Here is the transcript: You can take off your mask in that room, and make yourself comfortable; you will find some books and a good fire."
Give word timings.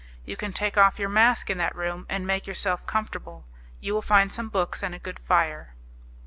You 0.25 0.35
can 0.35 0.51
take 0.51 0.77
off 0.79 0.97
your 0.97 1.09
mask 1.09 1.51
in 1.51 1.59
that 1.59 1.75
room, 1.75 2.07
and 2.09 2.25
make 2.25 2.47
yourself 2.47 2.87
comfortable; 2.87 3.45
you 3.79 3.93
will 3.93 4.01
find 4.01 4.31
some 4.33 4.49
books 4.49 4.81
and 4.81 4.95
a 4.95 4.97
good 4.97 5.19
fire." 5.19 5.75